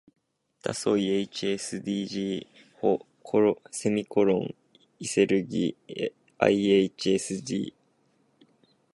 [0.63, 2.47] だそい ｈｓｄｇ
[3.21, 4.55] ほ；
[4.97, 5.77] いせるぎ
[6.39, 7.75] ｌｈｓｇ